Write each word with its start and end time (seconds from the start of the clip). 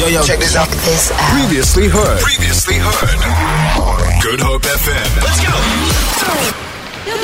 Yo, 0.00 0.06
yo, 0.06 0.22
check 0.22 0.38
this 0.38 0.56
out. 0.56 0.66
This 0.66 1.12
out. 1.12 1.18
Previously 1.38 1.86
heard. 1.86 2.20
Previously 2.20 2.76
heard. 2.78 3.20
Good 4.22 4.40
Hope 4.40 4.62
FM. 4.62 5.08
Let's 5.20 5.44
go. 5.44 5.52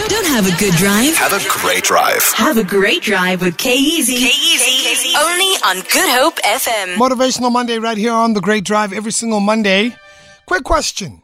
Don't 0.09 0.27
have 0.27 0.46
a 0.46 0.54
good 0.61 0.75
drive. 0.75 1.17
Have 1.17 1.33
a 1.33 1.41
great 1.49 1.85
drive. 1.85 2.23
Have 2.35 2.59
a 2.59 2.65
great 2.65 3.03
drive 3.03 3.41
with 3.41 3.57
K-Easy. 3.57 4.19
K-Easy. 4.19 5.17
Only 5.17 5.57
on 5.65 5.77
Good 5.91 6.21
Hope 6.21 6.37
FM. 6.45 6.97
Motivational 6.97 7.51
Monday 7.51 7.78
right 7.78 7.97
here 7.97 8.12
on 8.12 8.35
the 8.35 8.42
Great 8.42 8.65
Drive 8.65 8.93
every 8.93 9.11
single 9.11 9.40
Monday. 9.40 9.97
Quick 10.45 10.65
question. 10.65 11.22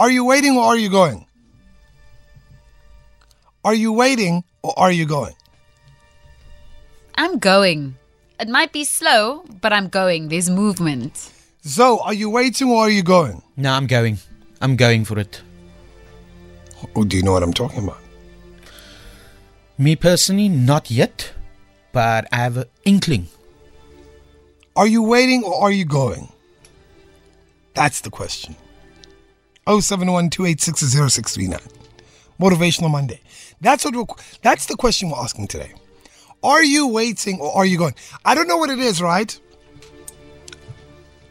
Are 0.00 0.10
you 0.10 0.24
waiting 0.24 0.56
or 0.56 0.64
are 0.64 0.76
you 0.76 0.90
going? 0.90 1.24
Are 3.64 3.74
you 3.74 3.92
waiting 3.92 4.42
or 4.64 4.76
are 4.76 4.90
you 4.90 5.06
going? 5.06 5.36
I'm 7.14 7.38
going. 7.38 7.94
It 8.40 8.48
might 8.48 8.72
be 8.72 8.84
slow, 8.84 9.44
but 9.60 9.72
I'm 9.72 9.88
going. 9.88 10.28
There's 10.28 10.50
movement. 10.50 11.30
Zoe, 11.64 12.00
are 12.02 12.12
you 12.14 12.28
waiting 12.28 12.68
or 12.70 12.80
are 12.82 12.90
you 12.90 13.02
going? 13.02 13.42
No, 13.56 13.72
I'm 13.72 13.86
going. 13.86 14.18
I'm 14.60 14.76
going 14.76 15.04
for 15.04 15.18
it. 15.18 15.40
Oh, 16.96 17.04
do 17.04 17.16
you 17.16 17.22
know 17.22 17.32
what 17.32 17.42
I'm 17.42 17.52
talking 17.52 17.84
about? 17.84 17.98
Me 19.78 19.96
personally, 19.96 20.48
not 20.48 20.90
yet, 20.90 21.32
but 21.92 22.26
I 22.32 22.36
have 22.36 22.56
an 22.56 22.64
inkling. 22.84 23.28
Are 24.76 24.86
you 24.86 25.02
waiting 25.02 25.44
or 25.44 25.62
are 25.62 25.70
you 25.70 25.84
going? 25.84 26.28
That's 27.74 28.00
the 28.00 28.10
question. 28.10 28.56
071 29.66 30.30
Motivational 32.40 32.90
Monday. 32.90 33.20
That's 33.60 33.84
what 33.84 33.94
we're, 33.94 34.04
that's 34.42 34.66
the 34.66 34.76
question 34.76 35.10
we're 35.10 35.18
asking 35.18 35.46
today. 35.46 35.72
Are 36.44 36.62
you 36.62 36.88
waiting 36.88 37.40
or 37.40 37.56
are 37.56 37.64
you 37.64 37.78
going? 37.78 37.94
I 38.22 38.34
don't 38.34 38.46
know 38.46 38.58
what 38.58 38.68
it 38.68 38.78
is, 38.78 39.00
right? 39.00 39.40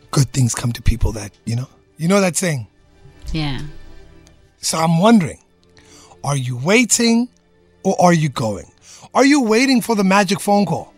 Good 0.09 0.29
things 0.33 0.55
come 0.55 0.73
to 0.73 0.81
people 0.81 1.11
that, 1.11 1.31
you 1.45 1.55
know. 1.55 1.67
You 1.97 2.07
know 2.07 2.19
that 2.19 2.35
saying? 2.35 2.65
Yeah. 3.31 3.61
So 4.57 4.79
I'm 4.79 4.99
wondering, 4.99 5.39
are 6.23 6.35
you 6.35 6.57
waiting 6.57 7.29
or 7.83 7.95
are 8.01 8.13
you 8.13 8.29
going? 8.29 8.71
Are 9.13 9.23
you 9.23 9.41
waiting 9.43 9.81
for 9.81 9.95
the 9.95 10.03
magic 10.03 10.39
phone 10.39 10.65
call? 10.65 10.91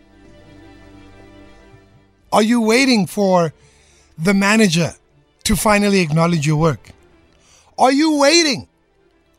Are 2.32 2.42
you 2.42 2.62
waiting 2.62 3.06
for 3.06 3.52
the 4.16 4.32
manager 4.32 4.92
to 5.44 5.56
finally 5.56 6.00
acknowledge 6.00 6.46
your 6.46 6.56
work? 6.56 6.90
Are 7.78 7.92
you 7.92 8.18
waiting 8.18 8.66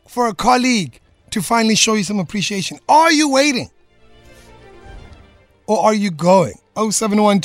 for 0.06 0.28
a 0.28 0.34
colleague 0.34 1.00
to 1.30 1.42
finally 1.42 1.74
show 1.74 1.94
you 1.94 2.04
some 2.04 2.20
appreciation? 2.20 2.78
Are 2.88 3.10
you 3.10 3.28
waiting? 3.28 3.70
Or 5.68 5.84
are 5.84 5.94
you 5.94 6.10
going? 6.10 6.54
071 6.76 7.42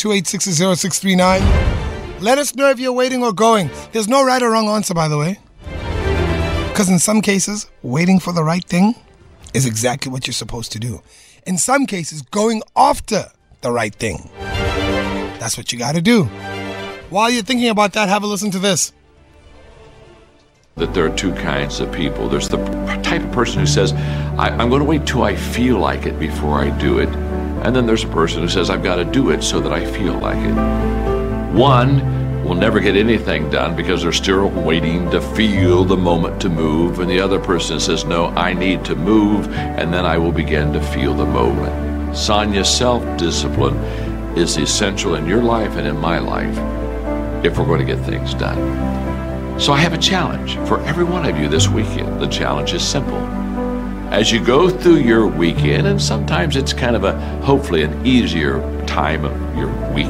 Let 2.22 2.38
us 2.38 2.56
know 2.56 2.70
if 2.70 2.80
you're 2.80 2.94
waiting 2.94 3.22
or 3.22 3.34
going. 3.34 3.70
There's 3.92 4.08
no 4.08 4.24
right 4.24 4.42
or 4.42 4.52
wrong 4.52 4.70
answer, 4.70 4.94
by 4.94 5.10
the 5.10 5.18
way. 5.18 5.40
Because 6.70 6.90
in 6.90 7.00
some 7.00 7.22
cases, 7.22 7.70
waiting 7.82 8.22
for 8.22 8.32
the 8.32 8.42
right 8.42 8.64
thing 8.64 8.96
is 9.54 9.66
exactly 9.66 10.10
what 10.10 10.26
you're 10.26 10.34
supposed 10.34 10.72
to 10.72 10.80
do. 10.80 11.02
In 11.46 11.58
some 11.58 11.86
cases, 11.86 12.22
going 12.22 12.64
after 12.78 13.26
the 13.60 13.74
right 13.74 13.94
thing. 13.94 14.30
That's 14.40 15.58
what 15.58 15.74
you 15.74 15.78
got 15.78 15.96
to 15.96 16.02
do. 16.02 16.24
While 17.10 17.30
you're 17.30 17.44
thinking 17.44 17.68
about 17.68 17.92
that, 17.94 18.08
have 18.08 18.24
a 18.24 18.28
listen 18.28 18.52
to 18.52 18.60
this. 18.60 18.94
that 20.78 20.94
there 20.94 21.06
are 21.06 21.16
two 21.16 21.34
kinds 21.36 21.82
of 21.82 21.92
people. 21.92 22.30
There's 22.30 22.48
the 22.48 22.58
type 23.04 23.22
of 23.22 23.32
person 23.34 23.60
who 23.60 23.68
says, 23.68 23.92
I, 24.40 24.50
am 24.50 24.70
going 24.70 24.80
to 24.80 24.88
wait 24.88 25.06
till 25.06 25.24
I 25.24 25.36
feel 25.36 25.78
like 25.78 26.06
it 26.06 26.18
before 26.18 26.62
I 26.62 26.70
do 26.80 27.00
it. 27.00 27.33
And 27.64 27.76
then 27.76 27.86
there's 27.86 28.04
a 28.04 28.10
person 28.10 28.42
who 28.42 28.50
says, 28.50 28.70
I've 28.70 28.84
got 28.84 28.98
to 28.98 29.06
do 29.06 29.30
it 29.30 29.42
so 29.42 29.60
that 29.62 29.72
I 29.72 29.86
feel 29.86 30.14
like 30.20 30.38
it. 30.38 30.54
One 31.54 32.44
will 32.44 32.56
never 32.56 32.80
get 32.82 32.98
anything 32.98 33.50
done 33.50 33.76
because 33.76 34.04
they're 34.04 34.12
still 34.12 34.50
waiting 34.50 35.10
to 35.12 35.22
feel 35.22 35.86
the 35.86 35.96
moment 35.96 36.42
to 36.42 36.50
move. 36.50 37.00
And 37.00 37.10
the 37.10 37.22
other 37.22 37.40
person 37.40 37.80
says, 37.80 38.04
No, 38.04 38.28
I 38.28 38.54
need 38.54 38.84
to 38.86 38.96
move, 38.96 39.52
and 39.54 39.94
then 39.94 40.06
I 40.06 40.18
will 40.18 40.32
begin 40.34 40.74
to 40.74 40.82
feel 40.82 41.14
the 41.14 41.26
moment. 41.26 42.18
Sonia, 42.18 42.66
self 42.66 43.02
discipline 43.18 43.78
is 44.38 44.58
essential 44.58 45.16
in 45.16 45.26
your 45.26 45.42
life 45.42 45.78
and 45.78 45.88
in 45.88 45.98
my 45.98 46.20
life 46.20 46.58
if 47.46 47.58
we're 47.58 47.66
going 47.66 47.86
to 47.86 47.86
get 47.86 48.04
things 48.06 48.34
done. 48.34 49.60
So 49.60 49.72
I 49.72 49.78
have 49.78 49.94
a 49.94 49.98
challenge 49.98 50.56
for 50.68 50.82
every 50.82 51.04
one 51.04 51.26
of 51.26 51.38
you 51.38 51.48
this 51.48 51.68
weekend. 51.70 52.20
The 52.20 52.28
challenge 52.28 52.74
is 52.74 52.84
simple. 52.84 53.43
As 54.14 54.32
you 54.32 54.40
go 54.40 54.70
through 54.70 54.98
your 54.98 55.26
weekend, 55.26 55.88
and 55.88 56.00
sometimes 56.00 56.56
it's 56.56 56.72
kind 56.72 56.96
of 56.96 57.04
a 57.04 57.20
hopefully 57.42 57.82
an 57.82 58.06
easier 58.06 58.62
time 58.86 59.26
of 59.26 59.58
your 59.58 59.70
week, 59.92 60.06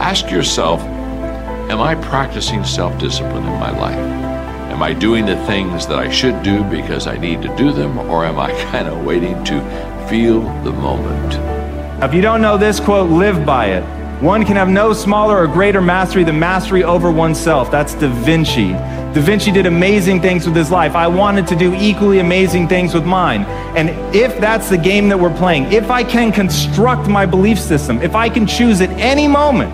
ask 0.00 0.30
yourself 0.30 0.80
Am 1.70 1.82
I 1.82 1.96
practicing 1.96 2.64
self 2.64 2.98
discipline 2.98 3.44
in 3.44 3.60
my 3.60 3.78
life? 3.78 3.98
Am 4.72 4.82
I 4.82 4.94
doing 4.94 5.26
the 5.26 5.36
things 5.44 5.86
that 5.86 5.98
I 5.98 6.10
should 6.10 6.42
do 6.42 6.64
because 6.64 7.06
I 7.06 7.18
need 7.18 7.42
to 7.42 7.54
do 7.58 7.72
them, 7.72 7.98
or 7.98 8.24
am 8.24 8.38
I 8.38 8.52
kind 8.72 8.88
of 8.88 9.04
waiting 9.04 9.34
to 9.44 9.60
feel 10.08 10.40
the 10.62 10.72
moment? 10.72 11.34
If 12.02 12.14
you 12.14 12.22
don't 12.22 12.40
know 12.40 12.56
this 12.56 12.80
quote, 12.80 13.10
live 13.10 13.44
by 13.44 13.66
it. 13.66 13.82
One 14.22 14.46
can 14.46 14.56
have 14.56 14.70
no 14.70 14.94
smaller 14.94 15.36
or 15.36 15.46
greater 15.46 15.82
mastery 15.82 16.24
than 16.24 16.38
mastery 16.38 16.84
over 16.84 17.12
oneself. 17.12 17.70
That's 17.70 17.92
Da 17.92 18.08
Vinci. 18.08 18.72
Da 19.14 19.20
Vinci 19.20 19.52
did 19.52 19.66
amazing 19.66 20.20
things 20.20 20.44
with 20.44 20.56
his 20.56 20.72
life. 20.72 20.96
I 20.96 21.06
wanted 21.06 21.46
to 21.46 21.54
do 21.54 21.72
equally 21.74 22.18
amazing 22.18 22.66
things 22.66 22.94
with 22.94 23.06
mine. 23.06 23.44
And 23.76 23.90
if 24.12 24.40
that's 24.40 24.68
the 24.68 24.76
game 24.76 25.08
that 25.08 25.16
we're 25.16 25.36
playing, 25.36 25.72
if 25.72 25.88
I 25.88 26.02
can 26.02 26.32
construct 26.32 27.08
my 27.08 27.24
belief 27.24 27.60
system, 27.60 28.02
if 28.02 28.16
I 28.16 28.28
can 28.28 28.44
choose 28.44 28.80
at 28.80 28.90
any 28.98 29.28
moment 29.28 29.72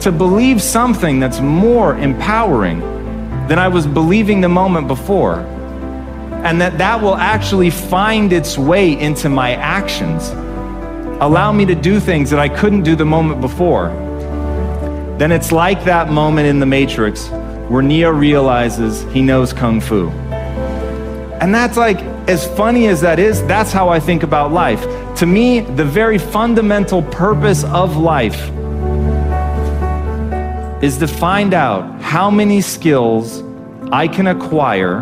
to 0.00 0.12
believe 0.12 0.62
something 0.62 1.18
that's 1.18 1.40
more 1.40 1.98
empowering 1.98 2.78
than 3.48 3.58
I 3.58 3.66
was 3.66 3.84
believing 3.84 4.40
the 4.40 4.48
moment 4.48 4.86
before, 4.86 5.40
and 6.44 6.60
that 6.60 6.78
that 6.78 7.02
will 7.02 7.16
actually 7.16 7.70
find 7.70 8.32
its 8.32 8.56
way 8.56 8.96
into 8.96 9.28
my 9.28 9.54
actions 9.54 10.28
allow 11.20 11.50
me 11.50 11.66
to 11.66 11.74
do 11.74 11.98
things 11.98 12.30
that 12.30 12.38
I 12.38 12.48
couldn't 12.48 12.84
do 12.84 12.94
the 12.94 13.04
moment 13.04 13.40
before, 13.40 13.88
then 15.18 15.32
it's 15.32 15.50
like 15.50 15.82
that 15.82 16.12
moment 16.12 16.46
in 16.46 16.60
The 16.60 16.66
Matrix 16.66 17.28
where 17.68 17.82
Neo 17.82 18.10
realizes 18.10 19.02
he 19.12 19.22
knows 19.22 19.52
Kung 19.52 19.80
Fu. 19.80 20.08
And 21.40 21.54
that's 21.54 21.76
like, 21.76 22.00
as 22.28 22.46
funny 22.56 22.88
as 22.88 23.00
that 23.02 23.18
is, 23.18 23.42
that's 23.46 23.72
how 23.72 23.88
I 23.88 24.00
think 24.00 24.22
about 24.22 24.52
life. 24.52 24.82
To 25.16 25.26
me, 25.26 25.60
the 25.60 25.84
very 25.84 26.18
fundamental 26.18 27.02
purpose 27.02 27.64
of 27.64 27.96
life 27.96 28.50
is 30.82 30.98
to 30.98 31.06
find 31.06 31.54
out 31.54 32.00
how 32.00 32.30
many 32.30 32.60
skills 32.60 33.42
I 33.92 34.08
can 34.08 34.26
acquire 34.26 35.00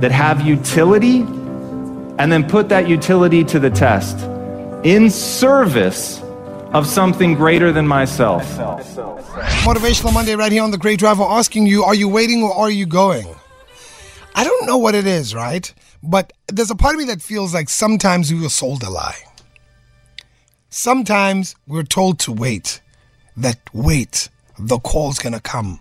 that 0.00 0.12
have 0.12 0.46
utility 0.46 1.20
and 1.20 2.32
then 2.32 2.48
put 2.48 2.68
that 2.70 2.88
utility 2.88 3.44
to 3.44 3.58
the 3.58 3.70
test 3.70 4.18
in 4.84 5.10
service 5.10 6.20
of 6.72 6.86
something 6.86 7.34
greater 7.34 7.72
than 7.72 7.86
myself. 7.86 8.44
Motivational 9.64 10.12
Monday 10.12 10.34
right 10.34 10.52
here 10.52 10.62
on 10.62 10.70
the 10.70 10.78
Great 10.78 10.98
Drive. 10.98 11.18
We're 11.18 11.26
asking 11.26 11.66
you, 11.66 11.84
are 11.84 11.94
you 11.94 12.08
waiting 12.08 12.42
or 12.42 12.52
are 12.52 12.70
you 12.70 12.86
going? 12.86 13.26
I 14.34 14.44
don't 14.44 14.66
know 14.66 14.76
what 14.76 14.94
it 14.94 15.06
is, 15.06 15.34
right? 15.34 15.72
But 16.02 16.32
there's 16.46 16.70
a 16.70 16.76
part 16.76 16.94
of 16.94 16.98
me 16.98 17.06
that 17.06 17.22
feels 17.22 17.54
like 17.54 17.68
sometimes 17.68 18.32
we 18.32 18.40
were 18.40 18.50
sold 18.50 18.82
a 18.82 18.90
lie. 18.90 19.18
Sometimes 20.70 21.56
we're 21.66 21.82
told 21.82 22.18
to 22.20 22.32
wait. 22.32 22.80
That 23.36 23.58
wait, 23.72 24.28
the 24.58 24.78
call's 24.78 25.18
gonna 25.18 25.40
come. 25.40 25.80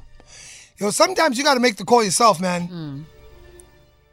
You 0.77 0.85
know, 0.85 0.91
sometimes 0.91 1.37
you 1.37 1.43
gotta 1.43 1.59
make 1.59 1.75
the 1.77 1.85
call 1.85 2.03
yourself, 2.03 2.39
man. 2.39 2.67
Hmm. 2.67 3.01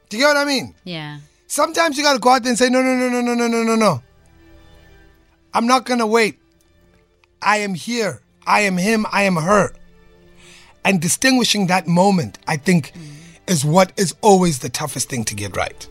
Do 0.09 0.17
you 0.17 0.23
get 0.23 0.29
what 0.29 0.37
I 0.37 0.45
mean? 0.45 0.75
Yeah. 0.83 1.19
Sometimes 1.47 1.97
you 1.97 2.03
gotta 2.03 2.19
go 2.19 2.31
out 2.31 2.43
there 2.43 2.49
and 2.49 2.57
say, 2.57 2.69
no, 2.69 2.81
no, 2.81 2.95
no, 2.95 3.09
no, 3.09 3.21
no, 3.21 3.33
no, 3.35 3.47
no, 3.47 3.63
no, 3.63 3.75
no. 3.75 4.03
I'm 5.53 5.67
not 5.67 5.85
gonna 5.85 6.07
wait. 6.07 6.39
I 7.41 7.57
am 7.57 7.73
here. 7.73 8.21
I 8.47 8.61
am 8.61 8.77
him. 8.77 9.05
I 9.11 9.23
am 9.23 9.35
her. 9.35 9.73
And 10.83 11.01
distinguishing 11.01 11.67
that 11.67 11.87
moment, 11.87 12.37
I 12.47 12.57
think, 12.57 12.93
is 13.47 13.65
what 13.65 13.91
is 13.97 14.15
always 14.21 14.59
the 14.59 14.69
toughest 14.69 15.09
thing 15.09 15.23
to 15.25 15.35
get 15.35 15.55
right. 15.55 15.87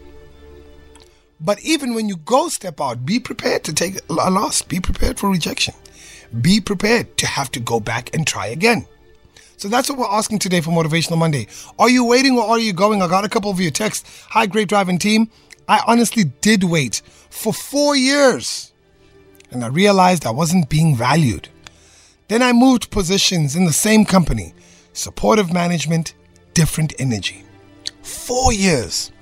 But 1.41 1.61
even 1.63 1.95
when 1.95 2.09
you 2.09 2.17
go 2.17 2.49
step 2.49 2.81
out, 2.81 3.05
be 3.05 3.19
prepared 3.19 3.65
to 3.65 3.75
take 3.75 3.99
a 4.09 4.13
loss. 4.13 4.63
Be 4.63 4.81
prepared 4.81 5.19
for 5.19 5.31
rejection. 5.31 5.75
Be 6.41 6.61
prepared 6.61 7.17
to 7.19 7.27
have 7.27 7.51
to 7.53 7.61
go 7.61 7.81
back 7.81 8.15
and 8.15 8.27
try 8.27 8.47
again. 8.47 8.87
So 9.57 9.69
that's 9.69 9.89
what 9.89 9.99
we're 9.99 10.07
asking 10.07 10.41
today 10.41 10.61
for 10.61 10.71
Motivational 10.71 11.19
Monday. 11.19 11.47
Are 11.79 11.89
you 11.89 12.05
waiting 12.05 12.39
or 12.39 12.45
are 12.45 12.59
you 12.59 12.73
going? 12.73 13.03
I 13.03 13.09
got 13.09 13.25
a 13.25 13.29
couple 13.29 13.51
of 13.51 13.61
your 13.61 13.71
texts. 13.71 14.25
Hi, 14.31 14.47
great 14.47 14.69
driving 14.69 14.99
team. 14.99 15.31
I 15.69 15.83
honestly 15.87 16.25
did 16.25 16.65
wait 16.65 17.03
for 17.31 17.53
four 17.53 17.97
years 17.97 18.73
and 19.55 19.65
I 19.65 19.69
realized 19.69 20.27
I 20.27 20.31
wasn't 20.31 20.69
being 20.69 20.97
valued. 20.97 21.49
Then 22.29 22.43
I 22.43 22.53
moved 22.53 22.91
positions 22.91 23.55
in 23.55 23.65
the 23.65 23.73
same 23.73 24.05
company, 24.05 24.55
supportive 24.93 25.53
management, 25.53 26.15
different 26.53 26.95
energy. 26.99 27.45
Four 28.03 28.53
years. 28.53 29.13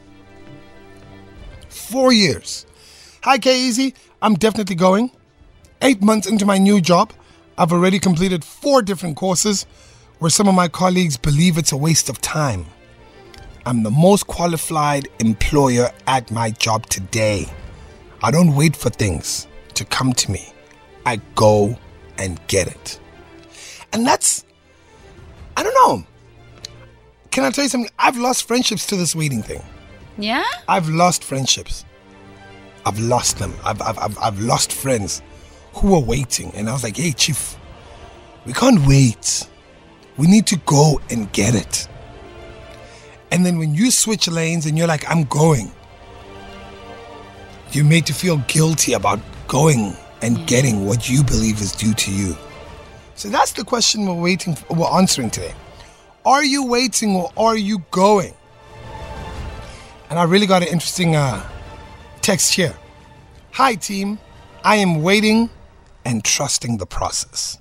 Four 1.68 2.12
years. 2.12 2.66
Hi, 3.22 3.38
K 3.38 3.60
Easy. 3.60 3.94
I'm 4.20 4.34
definitely 4.34 4.76
going. 4.76 5.10
Eight 5.82 6.02
months 6.02 6.26
into 6.26 6.46
my 6.46 6.58
new 6.58 6.80
job, 6.80 7.12
I've 7.58 7.72
already 7.72 7.98
completed 7.98 8.44
four 8.44 8.82
different 8.82 9.16
courses 9.16 9.66
where 10.18 10.30
some 10.30 10.48
of 10.48 10.54
my 10.54 10.68
colleagues 10.68 11.16
believe 11.16 11.58
it's 11.58 11.72
a 11.72 11.76
waste 11.76 12.08
of 12.08 12.20
time. 12.20 12.66
I'm 13.66 13.82
the 13.82 13.90
most 13.90 14.26
qualified 14.26 15.08
employer 15.18 15.90
at 16.06 16.30
my 16.30 16.50
job 16.50 16.86
today. 16.86 17.46
I 18.22 18.30
don't 18.30 18.54
wait 18.54 18.74
for 18.74 18.90
things 18.90 19.48
to 19.82 19.96
come 19.96 20.12
to 20.12 20.30
me. 20.30 20.52
I 21.04 21.20
go 21.34 21.76
and 22.18 22.40
get 22.46 22.68
it. 22.68 23.00
And 23.92 24.06
that's, 24.06 24.44
I 25.56 25.62
don't 25.62 25.74
know. 25.74 26.06
Can 27.30 27.44
I 27.44 27.50
tell 27.50 27.64
you 27.64 27.70
something? 27.70 27.90
I've 27.98 28.16
lost 28.16 28.46
friendships 28.46 28.86
to 28.86 28.96
this 28.96 29.14
waiting 29.14 29.42
thing. 29.42 29.62
Yeah? 30.18 30.44
I've 30.68 30.88
lost 30.88 31.24
friendships. 31.24 31.84
I've 32.84 32.98
lost 32.98 33.38
them. 33.38 33.54
I've, 33.64 33.80
I've, 33.80 33.98
I've, 33.98 34.18
I've 34.18 34.40
lost 34.40 34.72
friends 34.72 35.22
who 35.74 35.92
were 35.92 36.00
waiting. 36.00 36.52
And 36.54 36.68
I 36.68 36.72
was 36.72 36.84
like, 36.84 36.96
hey, 36.96 37.12
Chief, 37.12 37.56
we 38.44 38.52
can't 38.52 38.86
wait. 38.86 39.48
We 40.16 40.26
need 40.26 40.46
to 40.48 40.56
go 40.66 41.00
and 41.10 41.32
get 41.32 41.54
it. 41.54 41.88
And 43.30 43.46
then 43.46 43.58
when 43.58 43.74
you 43.74 43.90
switch 43.90 44.28
lanes 44.28 44.66
and 44.66 44.76
you're 44.76 44.86
like, 44.86 45.08
I'm 45.10 45.24
going, 45.24 45.72
you're 47.70 47.86
made 47.86 48.04
to 48.06 48.12
feel 48.12 48.36
guilty 48.48 48.92
about 48.92 49.18
going 49.52 49.94
and 50.22 50.38
mm. 50.38 50.46
getting 50.46 50.86
what 50.86 51.10
you 51.10 51.22
believe 51.22 51.60
is 51.60 51.72
due 51.72 51.92
to 51.92 52.10
you. 52.10 52.34
So 53.16 53.28
that's 53.28 53.52
the 53.52 53.64
question 53.64 54.06
we're 54.06 54.14
waiting 54.14 54.54
for, 54.54 54.74
we're 54.74 54.98
answering 54.98 55.28
today. 55.28 55.54
Are 56.24 56.42
you 56.42 56.64
waiting 56.64 57.14
or 57.16 57.30
are 57.36 57.56
you 57.56 57.84
going? 57.90 58.32
And 60.08 60.18
I 60.18 60.24
really 60.24 60.46
got 60.46 60.62
an 60.62 60.68
interesting 60.68 61.16
uh, 61.16 61.46
text 62.22 62.54
here. 62.54 62.74
Hi, 63.52 63.74
team. 63.74 64.18
I 64.64 64.76
am 64.76 65.02
waiting 65.02 65.50
and 66.06 66.24
trusting 66.24 66.78
the 66.78 66.86
process. 66.86 67.58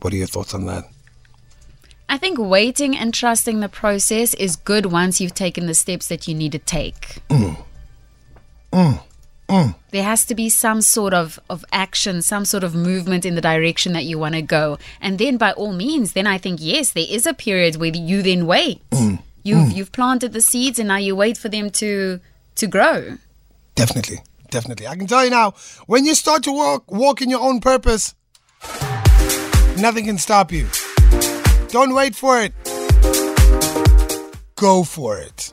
What 0.00 0.14
are 0.14 0.16
your 0.16 0.28
thoughts 0.28 0.54
on 0.54 0.64
that? 0.66 0.84
I 2.08 2.16
think 2.16 2.38
waiting 2.38 2.96
and 2.96 3.12
trusting 3.12 3.60
the 3.60 3.68
process 3.68 4.32
is 4.34 4.56
good 4.56 4.86
once 4.86 5.20
you've 5.20 5.34
taken 5.34 5.66
the 5.66 5.74
steps 5.74 6.08
that 6.08 6.26
you 6.26 6.34
need 6.34 6.52
to 6.52 6.58
take. 6.58 7.18
Mm. 7.28 7.62
Mm. 8.72 9.02
Mm. 9.48 9.74
There 9.90 10.02
has 10.02 10.24
to 10.26 10.34
be 10.34 10.48
some 10.48 10.82
sort 10.82 11.14
of, 11.14 11.38
of 11.48 11.64
action, 11.72 12.20
some 12.22 12.44
sort 12.44 12.64
of 12.64 12.74
movement 12.74 13.24
in 13.24 13.36
the 13.36 13.40
direction 13.40 13.92
that 13.92 14.04
you 14.04 14.18
want 14.18 14.34
to 14.34 14.42
go. 14.42 14.78
And 15.00 15.18
then 15.18 15.36
by 15.36 15.52
all 15.52 15.72
means, 15.72 16.12
then 16.12 16.26
I 16.26 16.38
think 16.38 16.58
yes, 16.60 16.92
there 16.92 17.06
is 17.08 17.26
a 17.26 17.34
period 17.34 17.76
where 17.76 17.94
you 17.94 18.22
then 18.22 18.46
wait. 18.46 18.88
Mm. 18.90 19.20
You've 19.42 19.68
mm. 19.68 19.76
you've 19.76 19.92
planted 19.92 20.32
the 20.32 20.40
seeds 20.40 20.78
and 20.80 20.88
now 20.88 20.96
you 20.96 21.14
wait 21.14 21.38
for 21.38 21.48
them 21.48 21.70
to 21.70 22.18
to 22.56 22.66
grow. 22.66 23.18
Definitely, 23.76 24.18
definitely. 24.50 24.88
I 24.88 24.96
can 24.96 25.06
tell 25.06 25.24
you 25.24 25.30
now, 25.30 25.52
when 25.86 26.04
you 26.04 26.16
start 26.16 26.42
to 26.44 26.52
walk, 26.52 26.90
walk 26.90 27.22
in 27.22 27.30
your 27.30 27.40
own 27.40 27.60
purpose, 27.60 28.14
nothing 29.78 30.06
can 30.06 30.18
stop 30.18 30.50
you. 30.50 30.66
Don't 31.68 31.94
wait 31.94 32.16
for 32.16 32.40
it. 32.40 32.54
Go 34.56 34.82
for 34.82 35.18
it. 35.18 35.52